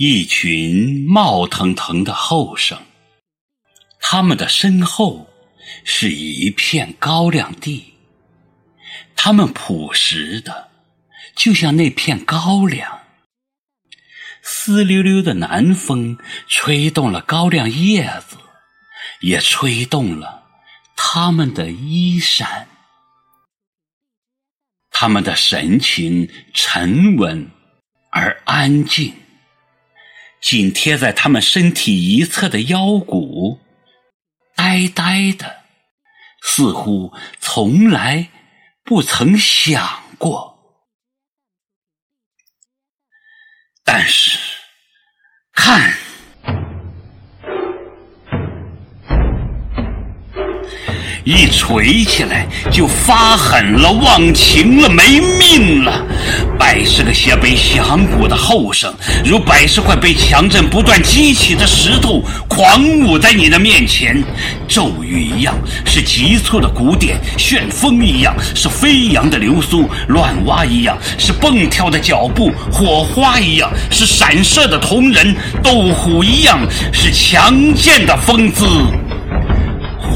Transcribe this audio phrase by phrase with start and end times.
[0.00, 2.78] 一群冒腾腾的后生，
[3.98, 5.28] 他们的身后
[5.82, 7.94] 是一片高粱地，
[9.16, 10.70] 他们朴实的，
[11.34, 13.00] 就像那片高粱。
[14.40, 18.36] 丝溜溜的南风吹动了高粱叶子，
[19.20, 20.44] 也吹动了
[20.96, 22.68] 他们的衣衫。
[24.92, 27.50] 他们的神情沉稳
[28.12, 29.12] 而安静。
[30.40, 33.60] 紧贴在他们身体一侧的腰骨，
[34.54, 35.64] 呆呆的，
[36.42, 38.30] 似乎从来
[38.84, 40.56] 不曾想过。
[43.84, 44.38] 但是，
[45.52, 46.07] 看。
[51.28, 56.02] 一锤起来就发狠了，忘情了，没命了。
[56.58, 58.90] 百十个斜背响鼓的后生，
[59.26, 64.24] 如百十块被强震不断激起的石头，狂舞在你的面前。
[64.66, 76.58] 骤雨一样是急促的鼓点，旋风一样是飞扬的流苏，乱蛙一样是蹦跳的脚步，火花一样是闪射的瞳仁，斗虎一样
[76.90, 78.64] 是强健的风姿。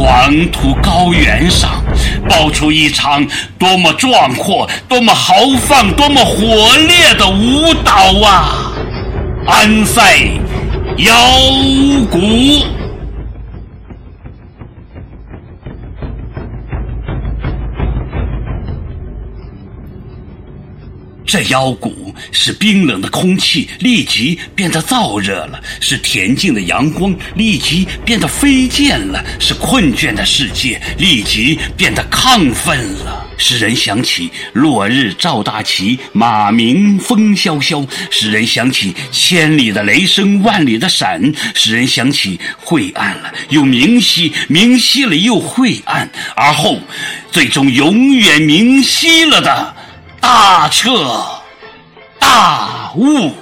[0.02, 1.80] 黄土高原上，
[2.28, 3.24] 爆出一场
[3.56, 7.92] 多么壮阔、多么豪放、多么火烈的舞蹈
[8.26, 8.72] 啊！
[9.46, 10.02] 安塞
[10.96, 11.14] 腰
[12.10, 12.18] 鼓。
[21.24, 46.78] 这腰鼓使冰冷的空气立即变得燥热了，使恬静的阳光立即变得飞溅了，使困倦的世界立即变得亢奋了，使人想起落日照大旗，马鸣风萧萧，使人想起千里的雷声，万里的闪，使人想起晦暗了又明晰，明晰了又晦暗，而后
[47.30, 49.74] 最终永远明晰了的。
[50.20, 51.41] 大彻
[52.22, 53.32] 大雾，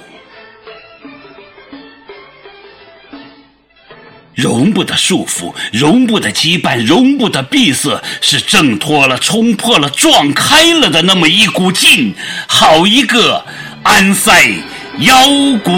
[4.33, 12.15] 容不得束缚，容不得羁绊，容不得闭塞，是挣脱了、冲破了、撞开了的那么一股劲，
[12.47, 13.45] 好一个
[13.83, 14.49] 安塞
[14.97, 15.15] 腰
[15.63, 15.71] 鼓。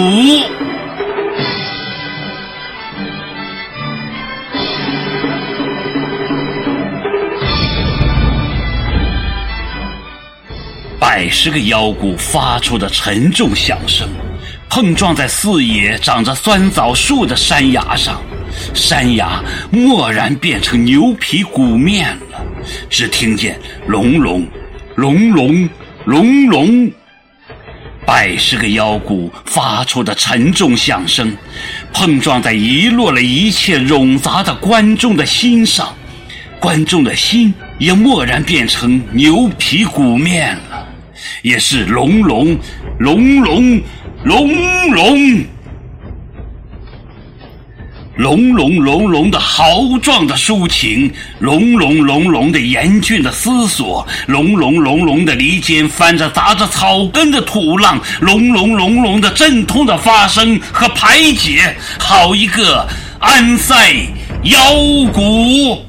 [11.14, 14.08] 百十个腰鼓发出的沉重响声，
[14.68, 18.20] 碰撞在四野长着酸枣树的山崖上，
[18.74, 22.44] 山崖蓦然变成牛皮鼓面了。
[22.90, 24.44] 只听见隆隆，
[24.96, 25.68] 隆隆，
[26.04, 26.90] 隆隆，
[28.04, 31.32] 百十个腰鼓发出的沉重响声，
[31.92, 35.94] 碰撞在遗落了一切冗杂的观众的心上，
[36.58, 40.73] 观众的心也蓦然变成牛皮鼓面了。
[41.42, 42.56] 也是隆隆
[42.98, 43.82] 隆隆
[44.22, 44.52] 隆
[44.90, 45.44] 隆
[48.16, 62.86] 隆隆隆隆的豪壮的抒情，隆隆隆隆的严峻的思索，隆隆隆隆的离间翻着砸着草根的土浪，隆隆隆隆的阵痛的发声和排解，好一个
[63.18, 63.74] 安塞
[64.44, 64.58] 腰
[65.12, 65.84] 鼓。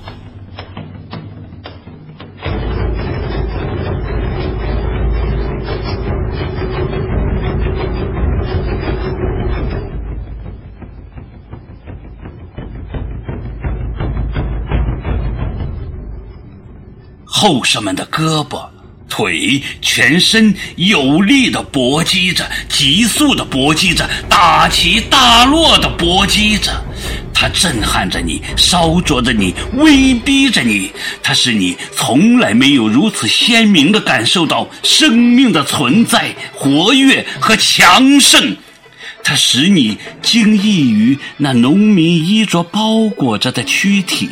[17.45, 18.65] 后生们的胳膊、
[19.07, 26.71] 腿、全身有力的搏击着，急速的搏击着，大起大落的搏击着。
[27.35, 30.89] 它震撼着你，烧灼着你，威逼着你。
[31.21, 38.57] 它使你从来没有如此鲜明的感受到生命的存在、活跃和强盛。
[39.23, 44.31] 它使你惊异于那农民衣着包裹着的躯体。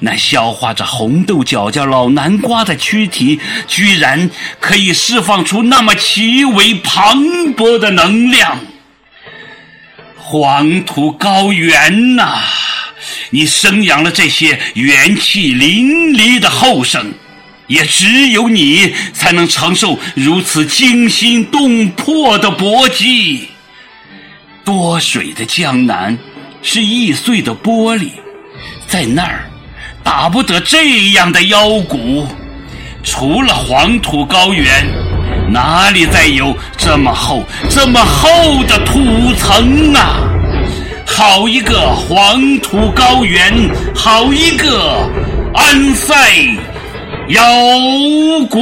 [0.00, 4.30] 那消化着红豆角角老南瓜的躯体，居然
[4.60, 7.18] 可以释放出那么奇伟磅
[7.54, 8.58] 礴的能量。
[10.16, 12.38] 黄土高原呐，
[13.30, 17.12] 你生养了这些元气淋漓的后生，
[17.66, 23.48] 也只有你才能承受如此惊心动魄的搏击。
[24.64, 26.18] 多水的江南
[26.60, 28.10] 是易碎的玻璃，
[28.86, 29.48] 在那儿。
[30.08, 32.26] 打不得这样的腰鼓，
[33.02, 34.66] 除了黄土高原，
[35.52, 38.98] 哪里再有这么厚、这么厚的土
[39.34, 40.16] 层啊？
[41.04, 43.52] 好一个黄土高原，
[43.94, 45.06] 好一个
[45.52, 46.14] 安塞
[47.28, 47.42] 腰
[48.48, 48.58] 鼓！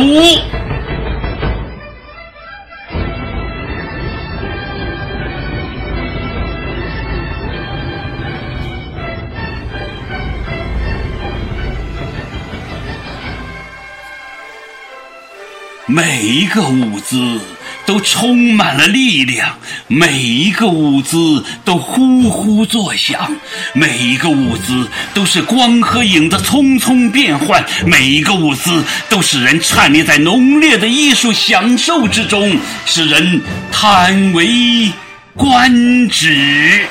[15.96, 17.40] 每一个舞姿
[17.86, 23.34] 都充满了力量，每一个舞姿都呼呼作响，
[23.72, 33.40] 每一个舞姿都是光和影的匆匆变换，每一个舞姿都使人颤栗在浓烈的艺术享受之中，使人
[33.72, 34.92] 叹为
[35.32, 36.86] 观止。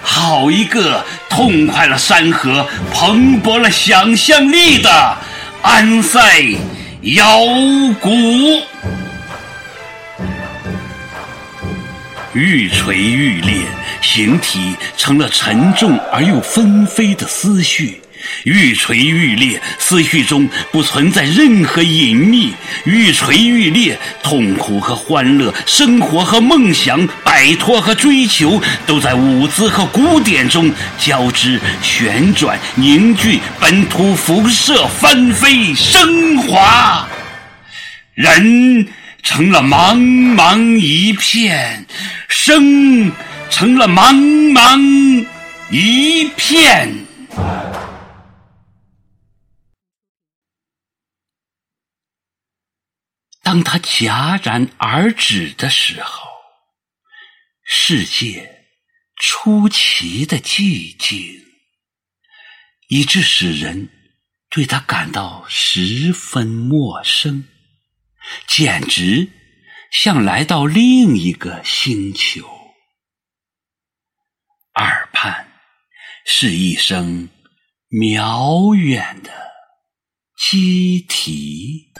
[0.00, 5.18] 好一个痛快了山河、蓬勃了想象力的
[5.60, 6.56] 安塞！
[7.04, 7.38] 腰
[8.00, 8.08] 鼓，
[12.32, 13.60] 愈锤愈裂，
[14.00, 18.00] 形体成了沉重而又纷飞的思绪。
[18.44, 22.52] 愈锤愈裂，思绪中不存在任何隐秘；
[22.84, 37.06] 愈锤愈裂，痛苦和欢乐，生活和梦想，摆脱和追求，都在舞姿和鼓点中交织、旋转、凝聚、本土辐射、翻飞、升华。
[38.14, 38.86] 人
[39.22, 39.96] 成了茫
[40.36, 41.84] 茫一片，
[42.28, 43.10] 生
[43.50, 44.14] 成了茫
[44.52, 45.26] 茫
[45.70, 47.03] 一片。
[53.54, 56.28] 当它戛然而止的时候，
[57.62, 58.66] 世界
[59.14, 61.40] 出奇的寂静，
[62.88, 63.88] 以致使人
[64.50, 67.44] 对它感到十分陌生，
[68.48, 69.30] 简直
[69.92, 72.44] 像来到另一个星球。
[74.80, 75.48] 耳畔
[76.26, 77.28] 是一声
[77.88, 79.30] 渺远的
[80.36, 81.92] 鸡啼。